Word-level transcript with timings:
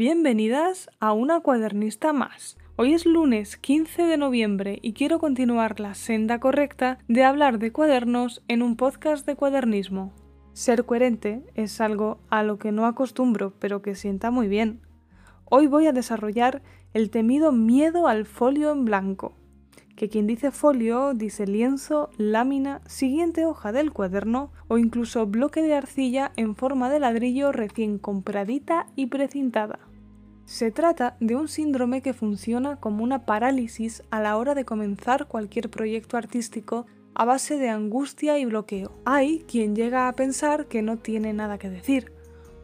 Bienvenidas 0.00 0.88
a 0.98 1.12
una 1.12 1.40
cuadernista 1.40 2.14
más. 2.14 2.56
Hoy 2.76 2.94
es 2.94 3.04
lunes 3.04 3.58
15 3.58 4.04
de 4.04 4.16
noviembre 4.16 4.78
y 4.80 4.94
quiero 4.94 5.18
continuar 5.18 5.78
la 5.78 5.92
senda 5.92 6.40
correcta 6.40 6.96
de 7.06 7.22
hablar 7.22 7.58
de 7.58 7.70
cuadernos 7.70 8.42
en 8.48 8.62
un 8.62 8.76
podcast 8.76 9.26
de 9.26 9.36
cuadernismo. 9.36 10.14
Ser 10.54 10.86
coherente 10.86 11.42
es 11.54 11.82
algo 11.82 12.18
a 12.30 12.42
lo 12.42 12.58
que 12.58 12.72
no 12.72 12.86
acostumbro, 12.86 13.52
pero 13.58 13.82
que 13.82 13.94
sienta 13.94 14.30
muy 14.30 14.48
bien. 14.48 14.80
Hoy 15.44 15.66
voy 15.66 15.86
a 15.86 15.92
desarrollar 15.92 16.62
el 16.94 17.10
temido 17.10 17.52
miedo 17.52 18.08
al 18.08 18.24
folio 18.24 18.72
en 18.72 18.86
blanco 18.86 19.34
que 20.00 20.08
quien 20.08 20.26
dice 20.26 20.50
folio 20.50 21.12
dice 21.12 21.46
lienzo, 21.46 22.08
lámina, 22.16 22.80
siguiente 22.86 23.44
hoja 23.44 23.70
del 23.70 23.92
cuaderno 23.92 24.50
o 24.66 24.78
incluso 24.78 25.26
bloque 25.26 25.60
de 25.60 25.74
arcilla 25.74 26.32
en 26.36 26.56
forma 26.56 26.88
de 26.88 27.00
ladrillo 27.00 27.52
recién 27.52 27.98
compradita 27.98 28.86
y 28.96 29.08
precintada. 29.08 29.89
Se 30.50 30.72
trata 30.72 31.16
de 31.20 31.36
un 31.36 31.46
síndrome 31.46 32.02
que 32.02 32.12
funciona 32.12 32.74
como 32.74 33.04
una 33.04 33.24
parálisis 33.24 34.02
a 34.10 34.20
la 34.20 34.36
hora 34.36 34.56
de 34.56 34.64
comenzar 34.64 35.28
cualquier 35.28 35.70
proyecto 35.70 36.16
artístico 36.16 36.86
a 37.14 37.24
base 37.24 37.56
de 37.56 37.68
angustia 37.68 38.36
y 38.36 38.46
bloqueo. 38.46 38.90
Hay 39.04 39.44
quien 39.46 39.76
llega 39.76 40.08
a 40.08 40.12
pensar 40.16 40.66
que 40.66 40.82
no 40.82 40.96
tiene 40.96 41.32
nada 41.32 41.56
que 41.56 41.70
decir, 41.70 42.12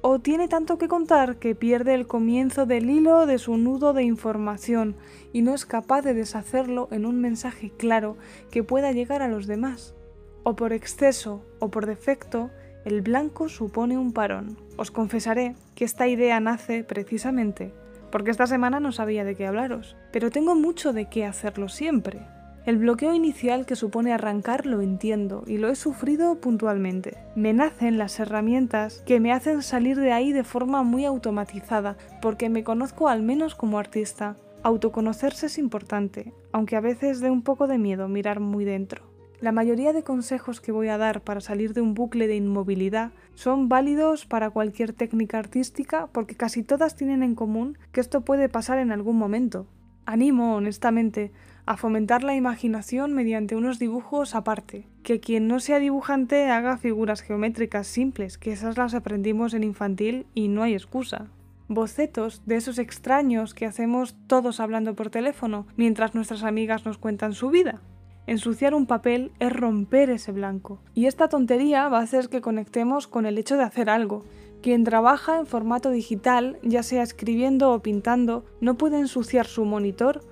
o 0.00 0.18
tiene 0.18 0.48
tanto 0.48 0.78
que 0.78 0.88
contar 0.88 1.36
que 1.36 1.54
pierde 1.54 1.94
el 1.94 2.08
comienzo 2.08 2.66
del 2.66 2.90
hilo 2.90 3.24
de 3.24 3.38
su 3.38 3.56
nudo 3.56 3.92
de 3.92 4.02
información 4.02 4.96
y 5.32 5.42
no 5.42 5.54
es 5.54 5.64
capaz 5.64 6.02
de 6.02 6.12
deshacerlo 6.12 6.88
en 6.90 7.06
un 7.06 7.20
mensaje 7.20 7.70
claro 7.70 8.16
que 8.50 8.64
pueda 8.64 8.90
llegar 8.90 9.22
a 9.22 9.28
los 9.28 9.46
demás. 9.46 9.94
O 10.42 10.56
por 10.56 10.72
exceso 10.72 11.46
o 11.60 11.70
por 11.70 11.86
defecto, 11.86 12.50
el 12.86 13.02
blanco 13.02 13.48
supone 13.48 13.98
un 13.98 14.12
parón. 14.12 14.56
Os 14.76 14.92
confesaré 14.92 15.56
que 15.74 15.84
esta 15.84 16.06
idea 16.06 16.38
nace 16.38 16.84
precisamente 16.84 17.72
porque 18.10 18.30
esta 18.30 18.46
semana 18.46 18.80
no 18.80 18.92
sabía 18.92 19.24
de 19.24 19.34
qué 19.34 19.46
hablaros, 19.46 19.96
pero 20.12 20.30
tengo 20.30 20.54
mucho 20.54 20.92
de 20.92 21.06
qué 21.08 21.24
hacerlo 21.24 21.68
siempre. 21.68 22.20
El 22.66 22.78
bloqueo 22.78 23.14
inicial 23.14 23.64
que 23.64 23.76
supone 23.76 24.12
arrancar 24.12 24.66
lo 24.66 24.80
entiendo 24.80 25.44
y 25.46 25.58
lo 25.58 25.68
he 25.68 25.76
sufrido 25.76 26.40
puntualmente. 26.40 27.16
Me 27.36 27.52
nacen 27.52 27.96
las 27.96 28.18
herramientas 28.18 29.04
que 29.06 29.20
me 29.20 29.32
hacen 29.32 29.62
salir 29.62 29.96
de 30.00 30.12
ahí 30.12 30.32
de 30.32 30.42
forma 30.42 30.82
muy 30.82 31.04
automatizada, 31.04 31.96
porque 32.20 32.48
me 32.48 32.64
conozco 32.64 33.08
al 33.08 33.22
menos 33.22 33.54
como 33.54 33.78
artista. 33.78 34.34
Autoconocerse 34.64 35.46
es 35.46 35.58
importante, 35.58 36.32
aunque 36.50 36.74
a 36.74 36.80
veces 36.80 37.20
dé 37.20 37.30
un 37.30 37.42
poco 37.42 37.68
de 37.68 37.78
miedo 37.78 38.08
mirar 38.08 38.40
muy 38.40 38.64
dentro. 38.64 39.15
La 39.40 39.52
mayoría 39.52 39.92
de 39.92 40.02
consejos 40.02 40.62
que 40.62 40.72
voy 40.72 40.88
a 40.88 40.96
dar 40.96 41.20
para 41.20 41.42
salir 41.42 41.74
de 41.74 41.82
un 41.82 41.92
bucle 41.92 42.26
de 42.26 42.36
inmovilidad 42.36 43.10
son 43.34 43.68
válidos 43.68 44.24
para 44.24 44.48
cualquier 44.48 44.94
técnica 44.94 45.38
artística 45.38 46.06
porque 46.06 46.36
casi 46.36 46.62
todas 46.62 46.96
tienen 46.96 47.22
en 47.22 47.34
común 47.34 47.76
que 47.92 48.00
esto 48.00 48.22
puede 48.22 48.48
pasar 48.48 48.78
en 48.78 48.92
algún 48.92 49.18
momento. 49.18 49.66
Animo, 50.06 50.54
honestamente, 50.54 51.32
a 51.66 51.76
fomentar 51.76 52.22
la 52.22 52.34
imaginación 52.34 53.12
mediante 53.12 53.56
unos 53.56 53.78
dibujos 53.78 54.34
aparte. 54.34 54.86
Que 55.02 55.20
quien 55.20 55.48
no 55.48 55.60
sea 55.60 55.80
dibujante 55.80 56.48
haga 56.48 56.78
figuras 56.78 57.20
geométricas 57.20 57.86
simples, 57.86 58.38
que 58.38 58.52
esas 58.52 58.78
las 58.78 58.94
aprendimos 58.94 59.52
en 59.52 59.64
infantil 59.64 60.26
y 60.32 60.48
no 60.48 60.62
hay 60.62 60.72
excusa. 60.72 61.26
Bocetos 61.68 62.42
de 62.46 62.56
esos 62.56 62.78
extraños 62.78 63.52
que 63.52 63.66
hacemos 63.66 64.16
todos 64.28 64.60
hablando 64.60 64.94
por 64.94 65.10
teléfono 65.10 65.66
mientras 65.76 66.14
nuestras 66.14 66.42
amigas 66.42 66.86
nos 66.86 66.96
cuentan 66.96 67.34
su 67.34 67.50
vida. 67.50 67.82
Ensuciar 68.26 68.74
un 68.74 68.86
papel 68.86 69.32
es 69.38 69.52
romper 69.52 70.10
ese 70.10 70.32
blanco. 70.32 70.80
Y 70.94 71.06
esta 71.06 71.28
tontería 71.28 71.88
va 71.88 72.00
a 72.00 72.02
hacer 72.02 72.28
que 72.28 72.40
conectemos 72.40 73.06
con 73.06 73.26
el 73.26 73.38
hecho 73.38 73.56
de 73.56 73.64
hacer 73.64 73.88
algo. 73.88 74.24
Quien 74.62 74.84
trabaja 74.84 75.38
en 75.38 75.46
formato 75.46 75.90
digital, 75.90 76.58
ya 76.62 76.82
sea 76.82 77.02
escribiendo 77.02 77.72
o 77.72 77.82
pintando, 77.82 78.44
no 78.60 78.76
puede 78.76 78.98
ensuciar 78.98 79.46
su 79.46 79.64
monitor 79.64 80.22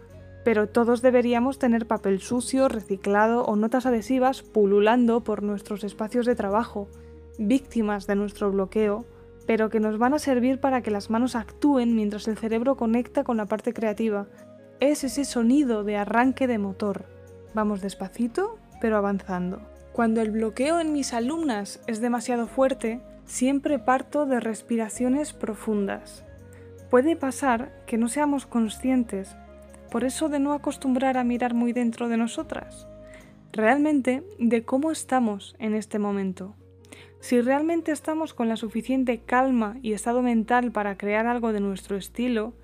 pero 0.45 0.69
todos 0.69 1.01
deberíamos 1.01 1.59
tener 1.59 1.87
papel 1.87 2.21
sucio, 2.21 2.69
reciclado 2.69 3.45
o 3.45 3.57
notas 3.57 3.87
adhesivas 3.87 4.43
pululando 4.43 5.25
por 5.25 5.43
nuestros 5.43 5.83
espacios 5.85 6.27
de 6.27 6.37
trabajo, 6.37 6.89
víctimas 7.39 8.07
de 8.07 8.15
nuestro 8.15 8.53
bloqueo, 8.53 9.07
pero 9.47 9.71
que 9.71 9.81
nos 9.81 9.99
van 9.99 10.13
a 10.15 10.19
servir 10.19 10.61
para 10.61 10.83
que 10.83 10.91
las 10.91 11.09
manos 11.09 11.35
actúen 11.35 11.97
mientras 11.97 12.29
el 12.29 12.37
cerebro 12.37 12.77
conecta 12.77 13.25
con 13.25 13.39
la 13.39 13.47
parte 13.47 13.73
creativa. 13.73 14.27
Es 14.81 15.03
ese 15.03 15.25
sonido 15.25 15.83
de 15.83 15.97
arranque 15.97 16.47
de 16.47 16.59
motor. 16.59 17.07
Vamos 17.55 17.81
despacito, 17.81 18.59
pero 18.81 18.97
avanzando. 18.97 19.63
Cuando 19.93 20.21
el 20.21 20.33
bloqueo 20.33 20.81
en 20.81 20.93
mis 20.93 21.15
alumnas 21.15 21.81
es 21.87 22.01
demasiado 22.01 22.47
fuerte, 22.49 23.01
siempre 23.25 23.79
parto 23.79 24.27
de 24.27 24.41
respiraciones 24.41 25.33
profundas. 25.33 26.25
Puede 26.91 27.17
pasar 27.17 27.73
que 27.87 27.97
no 27.97 28.09
seamos 28.09 28.47
conscientes 28.47 29.37
por 29.95 30.03
eso 30.03 30.29
de 30.29 30.41
no 30.41 30.53
acostumbrar 30.53 31.17
a 31.17 31.23
mirar 31.23 31.55
muy 31.55 31.73
dentro 31.73 32.09
de 32.09 32.17
nosotras, 32.17 32.89
realmente 33.53 34.25
de 34.41 34.65
cómo 34.65 34.91
estamos 34.91 35.55
en 35.61 35.75
este 35.75 36.01
momento. 36.01 36.57
Si 37.21 37.41
realmente 37.41 37.93
estamos 37.93 38.35
con 38.35 38.49
la 38.49 38.57
suficiente 38.57 39.21
calma 39.21 39.77
y 39.83 39.93
estado 39.93 40.21
mental 40.21 40.73
para 40.73 40.99
crear 40.99 41.29
algo 41.29 41.53
de 41.53 41.61
nuestro 41.61 41.97
estilo, 41.97 42.55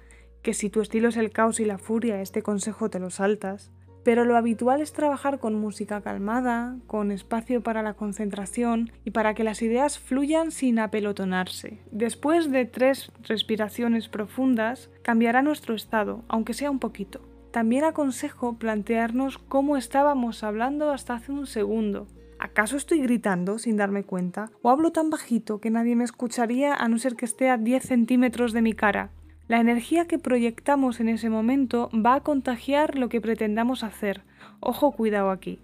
que 0.43 0.55
si 0.55 0.71
tu 0.71 0.81
estilo 0.81 1.09
es 1.09 1.17
el 1.17 1.31
caos 1.31 1.61
y 1.61 1.65
la 1.65 1.79
furia, 1.79 2.21
este 2.21 2.43
consejo 2.43 2.91
te 2.91 2.99
lo 2.99 3.11
saltas, 3.11 3.71
pero 4.05 4.25
lo 4.25 4.37
habitual 4.37 4.81
es 4.81 4.93
trabajar 4.93 5.39
con 5.39 5.55
música 5.55 6.01
calmada, 6.01 6.77
con 6.87 7.11
espacio 7.11 7.63
para 7.63 7.83
la 7.83 7.95
concentración 7.95 8.93
y 9.05 9.11
para 9.11 9.35
que 9.35 9.45
las 9.45 9.63
ideas 9.63 9.99
fluyan 9.99 10.51
sin 10.51 10.79
apelotonarse. 10.79 11.81
Después 11.91 12.51
de 12.51 12.65
tres 12.65 13.13
respiraciones 13.23 14.09
profundas, 14.09 14.91
cambiará 15.03 15.43
nuestro 15.43 15.75
estado, 15.75 16.25
aunque 16.29 16.55
sea 16.55 16.71
un 16.71 16.79
poquito. 16.79 17.21
También 17.51 17.85
aconsejo 17.85 18.59
plantearnos 18.59 19.39
cómo 19.39 19.77
estábamos 19.77 20.45
hablando 20.45 20.91
hasta 20.91 21.15
hace 21.15 21.33
un 21.33 21.47
segundo. 21.47 22.07
¿Acaso 22.39 22.77
estoy 22.77 23.03
gritando 23.03 23.59
sin 23.59 23.77
darme 23.77 24.05
cuenta? 24.05 24.51
¿O 24.63 24.71
hablo 24.71 24.93
tan 24.93 25.11
bajito 25.11 25.61
que 25.61 25.71
nadie 25.71 25.95
me 25.95 26.05
escucharía 26.05 26.75
a 26.75 26.89
no 26.89 26.97
ser 26.99 27.15
que 27.15 27.27
esté 27.27 27.51
a 27.51 27.59
10 27.59 27.83
centímetros 27.83 28.53
de 28.53 28.63
mi 28.63 28.73
cara? 28.73 29.11
La 29.51 29.59
energía 29.59 30.05
que 30.05 30.21
proyectamos 30.21 31.01
en 31.01 31.09
ese 31.09 31.29
momento 31.29 31.91
va 31.93 32.15
a 32.15 32.21
contagiar 32.21 32.97
lo 32.97 33.09
que 33.09 33.21
pretendamos 33.21 33.83
hacer. 33.83 34.23
Ojo, 34.61 34.93
cuidado 34.93 35.33
aquí. 35.33 35.59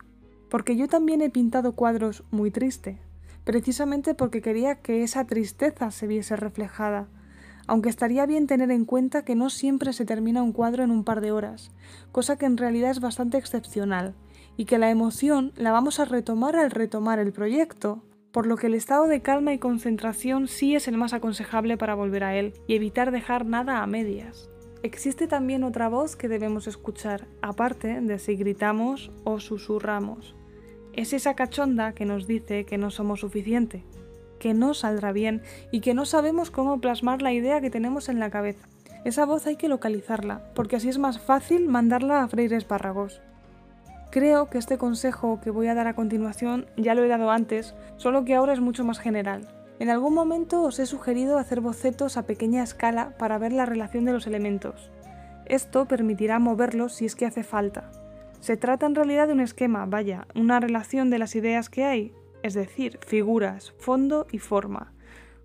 Porque 0.50 0.76
yo 0.76 0.88
también 0.88 1.22
he 1.22 1.30
pintado 1.30 1.70
cuadros 1.70 2.24
muy 2.32 2.50
triste, 2.50 2.98
precisamente 3.44 4.12
porque 4.12 4.42
quería 4.42 4.74
que 4.74 5.04
esa 5.04 5.24
tristeza 5.24 5.92
se 5.92 6.08
viese 6.08 6.34
reflejada. 6.34 7.06
Aunque 7.68 7.88
estaría 7.88 8.26
bien 8.26 8.48
tener 8.48 8.72
en 8.72 8.86
cuenta 8.86 9.24
que 9.24 9.36
no 9.36 9.50
siempre 9.50 9.92
se 9.92 10.04
termina 10.04 10.42
un 10.42 10.50
cuadro 10.50 10.82
en 10.82 10.90
un 10.90 11.04
par 11.04 11.20
de 11.20 11.30
horas, 11.30 11.70
cosa 12.10 12.36
que 12.36 12.46
en 12.46 12.56
realidad 12.56 12.90
es 12.90 12.98
bastante 12.98 13.38
excepcional, 13.38 14.14
y 14.56 14.64
que 14.64 14.78
la 14.78 14.90
emoción 14.90 15.52
la 15.54 15.70
vamos 15.70 16.00
a 16.00 16.06
retomar 16.06 16.56
al 16.56 16.72
retomar 16.72 17.20
el 17.20 17.32
proyecto, 17.32 18.02
por 18.36 18.46
lo 18.46 18.58
que 18.58 18.66
el 18.66 18.74
estado 18.74 19.06
de 19.06 19.22
calma 19.22 19.54
y 19.54 19.58
concentración 19.58 20.46
sí 20.46 20.74
es 20.76 20.88
el 20.88 20.98
más 20.98 21.14
aconsejable 21.14 21.78
para 21.78 21.94
volver 21.94 22.22
a 22.22 22.36
él 22.36 22.52
y 22.66 22.74
evitar 22.74 23.10
dejar 23.10 23.46
nada 23.46 23.82
a 23.82 23.86
medias. 23.86 24.50
Existe 24.82 25.26
también 25.26 25.64
otra 25.64 25.88
voz 25.88 26.16
que 26.16 26.28
debemos 26.28 26.66
escuchar, 26.66 27.28
aparte 27.40 27.98
de 27.98 28.18
si 28.18 28.36
gritamos 28.36 29.10
o 29.24 29.40
susurramos. 29.40 30.36
Es 30.92 31.14
esa 31.14 31.32
cachonda 31.32 31.94
que 31.94 32.04
nos 32.04 32.26
dice 32.26 32.66
que 32.66 32.76
no 32.76 32.90
somos 32.90 33.20
suficiente, 33.20 33.86
que 34.38 34.52
no 34.52 34.74
saldrá 34.74 35.12
bien 35.12 35.40
y 35.72 35.80
que 35.80 35.94
no 35.94 36.04
sabemos 36.04 36.50
cómo 36.50 36.78
plasmar 36.78 37.22
la 37.22 37.32
idea 37.32 37.62
que 37.62 37.70
tenemos 37.70 38.10
en 38.10 38.20
la 38.20 38.28
cabeza. 38.28 38.68
Esa 39.06 39.24
voz 39.24 39.46
hay 39.46 39.56
que 39.56 39.70
localizarla, 39.70 40.52
porque 40.54 40.76
así 40.76 40.90
es 40.90 40.98
más 40.98 41.18
fácil 41.18 41.68
mandarla 41.68 42.22
a 42.22 42.28
freír 42.28 42.52
espárragos. 42.52 43.22
Creo 44.10 44.48
que 44.48 44.58
este 44.58 44.78
consejo 44.78 45.40
que 45.42 45.50
voy 45.50 45.66
a 45.66 45.74
dar 45.74 45.86
a 45.86 45.94
continuación 45.94 46.66
ya 46.76 46.94
lo 46.94 47.04
he 47.04 47.08
dado 47.08 47.30
antes, 47.30 47.74
solo 47.96 48.24
que 48.24 48.34
ahora 48.34 48.52
es 48.52 48.60
mucho 48.60 48.84
más 48.84 48.98
general. 48.98 49.48
En 49.78 49.90
algún 49.90 50.14
momento 50.14 50.62
os 50.62 50.78
he 50.78 50.86
sugerido 50.86 51.38
hacer 51.38 51.60
bocetos 51.60 52.16
a 52.16 52.26
pequeña 52.26 52.62
escala 52.62 53.12
para 53.18 53.38
ver 53.38 53.52
la 53.52 53.66
relación 53.66 54.04
de 54.04 54.12
los 54.12 54.26
elementos. 54.26 54.90
Esto 55.44 55.86
permitirá 55.86 56.38
moverlos 56.38 56.94
si 56.94 57.04
es 57.04 57.14
que 57.14 57.26
hace 57.26 57.42
falta. 57.42 57.90
Se 58.40 58.56
trata 58.56 58.86
en 58.86 58.94
realidad 58.94 59.26
de 59.26 59.34
un 59.34 59.40
esquema, 59.40 59.84
vaya, 59.86 60.26
una 60.34 60.60
relación 60.60 61.10
de 61.10 61.18
las 61.18 61.36
ideas 61.36 61.68
que 61.68 61.84
hay, 61.84 62.14
es 62.42 62.54
decir, 62.54 62.98
figuras, 63.06 63.74
fondo 63.78 64.26
y 64.30 64.38
forma. 64.38 64.92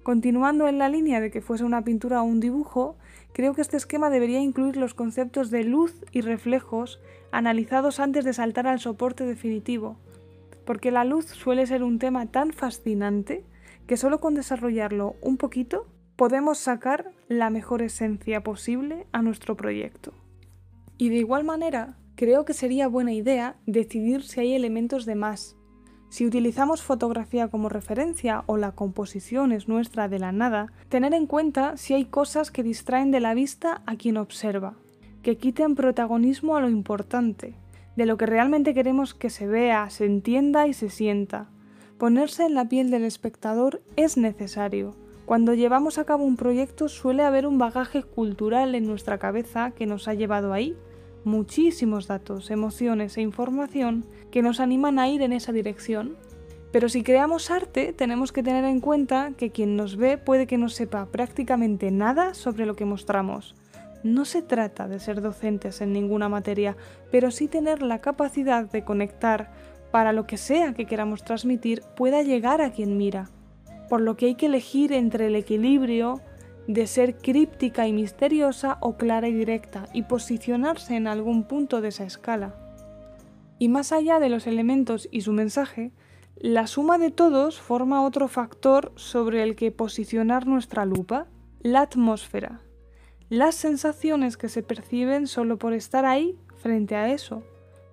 Continuando 0.03 0.68
en 0.68 0.80
la 0.80 0.89
línea 0.89 1.21
de 1.21 1.30
que 1.30 1.42
fuese 1.42 1.63
una 1.63 1.83
pintura 1.83 2.21
o 2.21 2.25
un 2.25 2.39
dibujo, 2.39 2.98
creo 3.33 3.53
que 3.53 3.62
este 3.62 3.77
esquema 3.77 4.09
debería 4.09 4.39
incluir 4.39 4.75
los 4.75 4.95
conceptos 4.95 5.51
de 5.51 5.63
luz 5.63 6.03
y 6.12 6.21
reflejos 6.21 7.00
analizados 7.31 8.00
antes 8.00 8.25
de 8.25 8.33
saltar 8.33 8.65
al 8.65 8.80
soporte 8.80 9.25
definitivo, 9.25 9.98
porque 10.65 10.89
la 10.89 11.03
luz 11.03 11.25
suele 11.25 11.68
ser 11.68 11.83
un 11.83 12.00
tema 12.00 12.25
tan 12.25 12.51
fascinante 12.51 13.45
que 13.86 13.95
solo 13.95 14.19
con 14.19 14.33
desarrollarlo 14.33 15.15
un 15.21 15.38
poquito 15.38 15.86
podemos 16.15 16.57
sacar 16.57 17.12
la 17.27 17.50
mejor 17.50 17.83
esencia 17.83 18.42
posible 18.42 19.06
a 19.12 19.21
nuestro 19.21 19.56
proyecto. 19.56 20.13
Y 20.97 21.09
de 21.09 21.18
igual 21.18 21.44
manera, 21.44 21.97
creo 22.15 22.44
que 22.45 22.54
sería 22.54 22.88
buena 22.88 23.13
idea 23.13 23.56
decidir 23.65 24.24
si 24.24 24.39
hay 24.39 24.54
elementos 24.54 25.06
de 25.06 25.15
más, 25.15 25.57
Si 26.11 26.25
utilizamos 26.25 26.83
fotografía 26.83 27.47
como 27.47 27.69
referencia 27.69 28.43
o 28.45 28.57
la 28.57 28.73
composición 28.73 29.53
es 29.53 29.69
nuestra 29.69 30.09
de 30.09 30.19
la 30.19 30.33
nada, 30.33 30.67
tener 30.89 31.13
en 31.13 31.25
cuenta 31.25 31.77
si 31.77 31.93
hay 31.93 32.03
cosas 32.03 32.51
que 32.51 32.63
distraen 32.63 33.11
de 33.11 33.21
la 33.21 33.33
vista 33.33 33.81
a 33.85 33.95
quien 33.95 34.17
observa, 34.17 34.73
que 35.23 35.37
quiten 35.37 35.73
protagonismo 35.73 36.57
a 36.57 36.59
lo 36.59 36.67
importante, 36.67 37.55
de 37.95 38.05
lo 38.05 38.17
que 38.17 38.25
realmente 38.25 38.73
queremos 38.73 39.13
que 39.13 39.29
se 39.29 39.47
vea, 39.47 39.89
se 39.89 40.03
entienda 40.03 40.67
y 40.67 40.73
se 40.73 40.89
sienta. 40.89 41.47
Ponerse 41.97 42.45
en 42.45 42.55
la 42.55 42.67
piel 42.67 42.91
del 42.91 43.05
espectador 43.05 43.81
es 43.95 44.17
necesario. 44.17 44.97
Cuando 45.25 45.53
llevamos 45.53 45.97
a 45.97 46.03
cabo 46.03 46.25
un 46.25 46.35
proyecto 46.35 46.89
suele 46.89 47.23
haber 47.23 47.47
un 47.47 47.57
bagaje 47.57 48.03
cultural 48.03 48.75
en 48.75 48.85
nuestra 48.85 49.17
cabeza 49.17 49.71
que 49.71 49.85
nos 49.85 50.09
ha 50.09 50.13
llevado 50.13 50.51
ahí 50.51 50.75
muchísimos 51.23 52.07
datos, 52.07 52.51
emociones 52.51 53.18
e 53.18 53.21
información 53.21 54.06
que 54.31 54.41
nos 54.41 54.59
animan 54.59 55.00
a 55.00 55.07
ir 55.09 55.21
en 55.21 55.33
esa 55.33 55.51
dirección. 55.51 56.18
Pero 56.71 56.88
si 56.88 57.03
creamos 57.03 57.51
arte, 57.51 57.94
tenemos 57.94 58.31
que 58.31 58.44
tener 58.44 58.63
en 58.65 58.79
cuenta 58.79 59.31
que 59.38 59.51
quien 59.51 59.75
nos 59.75 59.97
ve 59.97 60.18
puede 60.18 60.47
que 60.47 60.57
no 60.57 60.69
sepa 60.69 61.06
prácticamente 61.07 61.91
nada 61.91 62.33
sobre 62.33 62.65
lo 62.65 62.75
que 62.75 62.85
mostramos. 62.85 63.56
No 64.03 64.25
se 64.25 64.41
trata 64.41 64.88
de 64.88 65.00
ser 65.00 65.21
docentes 65.21 65.81
en 65.81 65.94
ninguna 65.94 66.29
materia, 66.29 66.75
pero 67.12 67.29
sí 67.29 67.47
tener 67.47 67.81
la 67.81 68.00
capacidad 68.00 68.65
de 68.69 68.83
conectar 68.83 69.51
para 69.91 70.13
lo 70.13 70.25
que 70.25 70.38
sea 70.38 70.73
que 70.73 70.85
queramos 70.85 71.23
transmitir 71.23 71.83
pueda 71.95 72.23
llegar 72.23 72.62
a 72.62 72.71
quien 72.71 72.97
mira. 72.97 73.29
Por 73.89 74.01
lo 74.01 74.15
que 74.15 74.27
hay 74.27 74.35
que 74.35 74.45
elegir 74.45 74.94
entre 74.94 75.27
el 75.27 75.35
equilibrio 75.35 76.21
de 76.73 76.88
ser 76.88 77.18
críptica 77.18 77.88
y 77.88 77.94
misteriosa 77.94 78.77
o 78.79 78.95
clara 78.95 79.27
y 79.27 79.33
directa 79.33 79.88
y 79.94 80.03
posicionarse 80.03 80.95
en 80.95 81.07
algún 81.07 81.44
punto 81.44 81.81
de 81.81 81.89
esa 81.89 82.06
escala. 82.06 82.56
Y 83.59 83.69
más 83.69 83.91
allá 83.91 84.19
de 84.19 84.29
los 84.29 84.47
elementos 84.47 85.07
y 85.12 85.21
su 85.21 85.33
mensaje, 85.33 85.91
la 86.38 86.68
suma 86.68 86.97
de 86.97 87.12
todos 87.12 87.59
forma 87.59 88.03
otro 88.03 88.27
factor 88.27 88.91
sobre 88.95 89.44
el 89.44 89.56
que 89.56 89.71
posicionar 89.71 90.47
nuestra 90.47 90.85
lupa, 90.85 91.27
la 91.62 91.81
atmósfera, 91.81 92.62
las 93.29 93.56
sensaciones 93.56 94.38
que 94.38 94.50
se 94.50 94.63
perciben 94.63 95.27
solo 95.27 95.57
por 95.57 95.73
estar 95.73 96.06
ahí 96.06 96.38
frente 96.57 96.95
a 96.95 97.12
eso. 97.12 97.44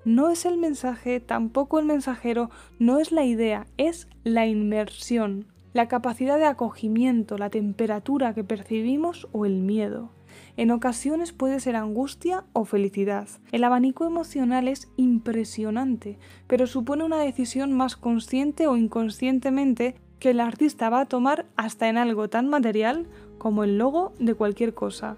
No 0.04 0.30
es 0.30 0.46
el 0.46 0.56
mensaje, 0.56 1.20
tampoco 1.20 1.78
el 1.78 1.84
mensajero, 1.84 2.50
no 2.78 2.98
es 2.98 3.12
la 3.12 3.25
idea, 3.25 3.66
es 3.76 4.08
la 4.25 4.46
inmersión, 4.46 5.46
la 5.72 5.88
capacidad 5.88 6.38
de 6.38 6.46
acogimiento, 6.46 7.38
la 7.38 7.50
temperatura 7.50 8.34
que 8.34 8.44
percibimos 8.44 9.28
o 9.32 9.46
el 9.46 9.60
miedo. 9.60 10.10
En 10.56 10.70
ocasiones 10.70 11.32
puede 11.32 11.60
ser 11.60 11.76
angustia 11.76 12.44
o 12.52 12.64
felicidad. 12.64 13.28
El 13.52 13.64
abanico 13.64 14.04
emocional 14.04 14.68
es 14.68 14.88
impresionante, 14.96 16.18
pero 16.46 16.66
supone 16.66 17.04
una 17.04 17.18
decisión 17.18 17.72
más 17.72 17.96
consciente 17.96 18.66
o 18.66 18.76
inconscientemente 18.76 19.94
que 20.18 20.30
el 20.30 20.40
artista 20.40 20.90
va 20.90 21.02
a 21.02 21.06
tomar 21.06 21.46
hasta 21.56 21.88
en 21.88 21.96
algo 21.96 22.28
tan 22.28 22.48
material 22.48 23.06
como 23.38 23.62
el 23.62 23.78
logo 23.78 24.12
de 24.18 24.34
cualquier 24.34 24.74
cosa. 24.74 25.16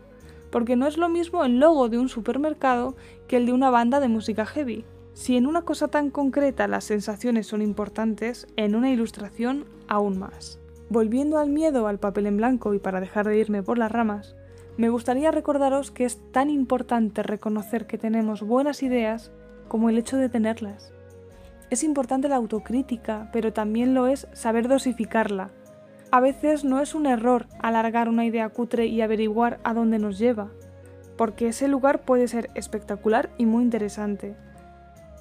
Porque 0.51 0.77
no 0.77 0.87
es 0.87 0.99
lo 0.99 1.09
mismo 1.09 1.45
el 1.45 1.59
logo 1.59 1.89
de 1.89 1.99
un 1.99 2.09
supermercado 2.09 2.97
que 3.29 3.37
el 3.37 3.47
de 3.47 3.53
una 3.53 3.71
banda 3.71 4.01
de 4.01 4.09
música 4.09 4.45
heavy. 4.45 4.85
Si 5.13 5.37
en 5.37 5.47
una 5.47 5.63
cosa 5.63 5.89
tan 5.89 6.11
concreta 6.11 6.69
las 6.69 6.85
sensaciones 6.85 7.47
son 7.47 7.63
importantes, 7.63 8.47
en 8.57 8.75
una 8.75 8.91
ilustración 8.91 9.65
aún 9.89 10.19
más. 10.19 10.59
Volviendo 10.89 11.39
al 11.39 11.51
miedo 11.51 11.87
al 11.87 11.99
papel 11.99 12.27
en 12.27 12.37
blanco 12.37 12.75
y 12.75 12.79
para 12.79 13.01
dejar 13.01 13.27
de 13.27 13.39
irme 13.39 13.63
por 13.63 13.79
las 13.79 13.93
ramas, 13.93 14.35
me 14.77 14.89
gustaría 14.89 15.31
recordaros 15.31 15.91
que 15.91 16.05
es 16.05 16.19
tan 16.33 16.49
importante 16.49 17.23
reconocer 17.23 17.87
que 17.87 17.99
tenemos 17.99 18.43
buenas 18.43 18.83
ideas 18.83 19.31
como 19.69 19.91
el 19.91 19.99
hecho 19.99 20.17
de 20.17 20.29
tenerlas. 20.29 20.93
Es 21.71 21.85
importante 21.85 22.29
la 22.29 22.37
autocrítica, 22.37 23.29
pero 23.33 23.53
también 23.53 23.95
lo 23.95 24.07
es 24.07 24.27
saber 24.33 24.69
dosificarla. 24.69 25.51
A 26.11 26.21
veces 26.21 26.65
no 26.65 26.81
es 26.81 26.95
un 26.95 27.07
error 27.07 27.47
alargar 27.61 28.09
una 28.09 28.25
idea 28.25 28.49
cutre 28.49 28.87
y 28.87 29.01
averiguar 29.01 29.61
a 29.63 29.75
dónde 29.75 29.99
nos 30.01 30.19
lleva, 30.19 30.51
porque 31.17 31.49
ese 31.49 31.69
lugar 31.69 32.01
puede 32.03 32.27
ser 32.27 32.51
espectacular 32.55 33.31
y 33.39 33.47
muy 33.47 33.63
interesante. 33.63 34.35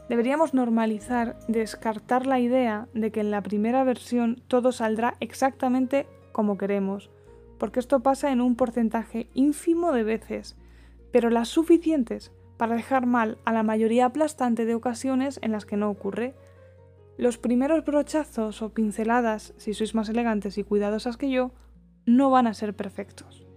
Deberíamos 0.10 0.56
normalizar, 0.56 1.38
descartar 1.48 2.26
la 2.26 2.40
idea 2.40 2.88
de 2.96 3.12
que 3.12 3.20
en 3.20 3.30
la 3.30 3.44
primera 3.44 3.84
versión 3.84 4.42
todo 4.48 4.72
saldrá 4.72 5.14
exactamente 5.20 6.08
como 6.32 6.58
queremos, 6.58 7.12
porque 7.60 7.80
esto 7.80 8.00
pasa 8.00 8.32
en 8.32 8.42
un 8.42 8.56
porcentaje 8.56 9.30
ínfimo 9.36 9.92
de 9.92 10.04
veces, 10.04 10.58
pero 11.12 11.30
las 11.30 11.50
suficientes 11.50 12.32
para 12.58 12.76
dejar 12.76 13.06
mal 13.06 13.38
a 13.46 13.54
la 13.54 13.62
mayoría 13.62 14.06
aplastante 14.06 14.66
de 14.66 14.74
ocasiones 14.74 15.40
en 15.44 15.52
las 15.52 15.68
que 15.68 15.78
no 15.78 15.92
ocurre. 15.92 16.34
Los 17.18 17.38
primeros 17.38 17.86
brochazos 17.86 18.64
o 18.64 18.74
pinceladas, 18.74 19.54
si 19.58 19.76
sois 19.76 19.94
más 19.94 20.10
elegantes 20.10 20.58
y 20.58 20.64
cuidadosas 20.64 21.18
que 21.18 21.30
yo, 21.30 21.52
no 22.08 22.32
van 22.32 22.48
a 22.48 22.56
ser 22.56 22.76
perfectos. 22.76 23.49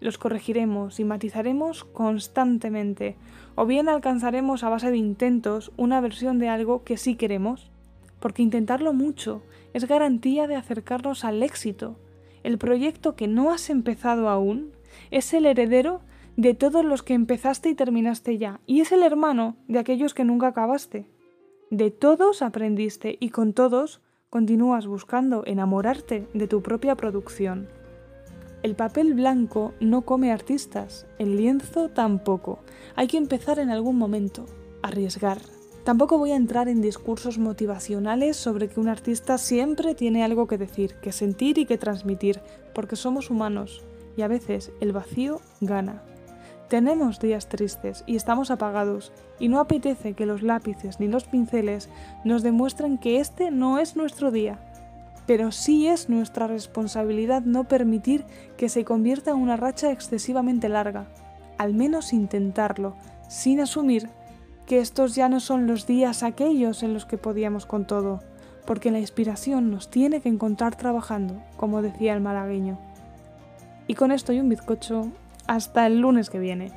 Los 0.00 0.18
corregiremos 0.18 1.00
y 1.00 1.04
matizaremos 1.04 1.84
constantemente, 1.84 3.16
o 3.54 3.64
bien 3.66 3.88
alcanzaremos 3.88 4.62
a 4.62 4.68
base 4.68 4.90
de 4.90 4.98
intentos 4.98 5.72
una 5.76 6.00
versión 6.00 6.38
de 6.38 6.48
algo 6.48 6.84
que 6.84 6.96
sí 6.96 7.14
queremos, 7.16 7.70
porque 8.20 8.42
intentarlo 8.42 8.92
mucho 8.92 9.42
es 9.72 9.86
garantía 9.86 10.46
de 10.46 10.56
acercarnos 10.56 11.24
al 11.24 11.42
éxito. 11.42 11.96
El 12.42 12.58
proyecto 12.58 13.16
que 13.16 13.28
no 13.28 13.50
has 13.50 13.70
empezado 13.70 14.28
aún 14.28 14.72
es 15.10 15.32
el 15.34 15.46
heredero 15.46 16.00
de 16.36 16.54
todos 16.54 16.84
los 16.84 17.02
que 17.02 17.14
empezaste 17.14 17.70
y 17.70 17.74
terminaste 17.74 18.36
ya, 18.36 18.60
y 18.66 18.80
es 18.80 18.92
el 18.92 19.02
hermano 19.02 19.56
de 19.68 19.78
aquellos 19.78 20.12
que 20.12 20.24
nunca 20.24 20.48
acabaste. 20.48 21.06
De 21.70 21.90
todos 21.90 22.42
aprendiste 22.42 23.16
y 23.18 23.30
con 23.30 23.52
todos 23.54 24.00
continúas 24.28 24.86
buscando 24.86 25.44
enamorarte 25.46 26.28
de 26.34 26.46
tu 26.46 26.62
propia 26.62 26.94
producción. 26.94 27.68
El 28.66 28.74
papel 28.74 29.14
blanco 29.14 29.74
no 29.78 30.02
come 30.02 30.32
artistas, 30.32 31.06
el 31.20 31.36
lienzo 31.36 31.88
tampoco. 31.88 32.58
Hay 32.96 33.06
que 33.06 33.16
empezar 33.16 33.60
en 33.60 33.70
algún 33.70 33.96
momento, 33.96 34.44
arriesgar. 34.82 35.38
Tampoco 35.84 36.18
voy 36.18 36.32
a 36.32 36.36
entrar 36.36 36.66
en 36.66 36.82
discursos 36.82 37.38
motivacionales 37.38 38.36
sobre 38.36 38.66
que 38.66 38.80
un 38.80 38.88
artista 38.88 39.38
siempre 39.38 39.94
tiene 39.94 40.24
algo 40.24 40.48
que 40.48 40.58
decir, 40.58 40.96
que 41.00 41.12
sentir 41.12 41.58
y 41.58 41.66
que 41.66 41.78
transmitir, 41.78 42.40
porque 42.74 42.96
somos 42.96 43.30
humanos 43.30 43.84
y 44.16 44.22
a 44.22 44.28
veces 44.28 44.72
el 44.80 44.90
vacío 44.90 45.40
gana. 45.60 46.02
Tenemos 46.68 47.20
días 47.20 47.48
tristes 47.48 48.02
y 48.04 48.16
estamos 48.16 48.50
apagados, 48.50 49.12
y 49.38 49.46
no 49.46 49.60
apetece 49.60 50.14
que 50.14 50.26
los 50.26 50.42
lápices 50.42 50.98
ni 50.98 51.06
los 51.06 51.22
pinceles 51.22 51.88
nos 52.24 52.42
demuestren 52.42 52.98
que 52.98 53.20
este 53.20 53.52
no 53.52 53.78
es 53.78 53.94
nuestro 53.94 54.32
día, 54.32 54.58
pero 55.26 55.52
sí 55.52 55.88
es 55.88 56.08
nuestra 56.08 56.46
responsabilidad 56.46 57.42
no 57.42 57.64
permitir 57.64 58.24
que 58.56 58.68
se 58.68 58.84
convierta 58.84 59.32
en 59.32 59.38
una 59.38 59.56
racha 59.56 59.90
excesivamente 59.90 60.68
larga, 60.68 61.08
al 61.58 61.74
menos 61.74 62.12
intentarlo, 62.12 62.96
sin 63.28 63.60
asumir 63.60 64.08
que 64.66 64.80
estos 64.80 65.14
ya 65.14 65.28
no 65.28 65.40
son 65.40 65.66
los 65.66 65.86
días 65.86 66.22
aquellos 66.22 66.82
en 66.82 66.92
los 66.92 67.06
que 67.06 67.18
podíamos 67.18 67.66
con 67.66 67.86
todo, 67.86 68.20
porque 68.66 68.90
la 68.90 68.98
inspiración 68.98 69.70
nos 69.70 69.90
tiene 69.90 70.20
que 70.20 70.28
encontrar 70.28 70.76
trabajando, 70.76 71.42
como 71.56 71.82
decía 71.82 72.14
el 72.14 72.20
malagueño. 72.20 72.78
Y 73.86 73.94
con 73.94 74.10
esto 74.10 74.32
y 74.32 74.40
un 74.40 74.48
bizcocho, 74.48 75.08
hasta 75.46 75.86
el 75.86 76.00
lunes 76.00 76.30
que 76.30 76.40
viene. 76.40 76.72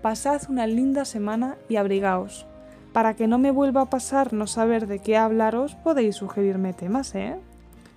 Pasad 0.00 0.42
una 0.48 0.66
linda 0.66 1.04
semana 1.04 1.56
y 1.68 1.76
abrigaos. 1.76 2.46
Para 2.94 3.14
que 3.14 3.26
no 3.26 3.38
me 3.38 3.50
vuelva 3.50 3.82
a 3.82 3.90
pasar 3.90 4.32
no 4.32 4.46
saber 4.46 4.86
de 4.86 5.00
qué 5.00 5.16
hablaros, 5.16 5.74
podéis 5.74 6.16
sugerirme 6.16 6.72
temas, 6.72 7.14
¿eh? 7.14 7.36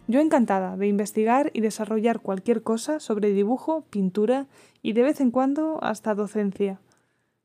Yo 0.07 0.21
encantada 0.21 0.77
de 0.77 0.87
investigar 0.87 1.51
y 1.53 1.59
desarrollar 1.59 2.21
cualquier 2.21 2.63
cosa 2.63 3.01
sobre 3.01 3.33
dibujo, 3.33 3.81
pintura 3.89 4.47
y 4.81 4.93
de 4.93 5.03
vez 5.03 5.19
en 5.19 5.31
cuando 5.31 5.83
hasta 5.83 6.15
docencia. 6.15 6.79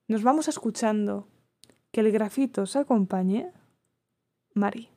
Nos 0.06 0.22
vamos 0.22 0.46
escuchando. 0.46 1.26
Que 1.90 2.00
el 2.00 2.12
grafito 2.12 2.62
os 2.62 2.76
acompañe. 2.76 3.50
Mari. 4.54 4.91